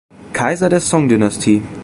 Kaiser 0.33 0.67
der 0.67 0.81
Song-Dynastie 0.81 1.61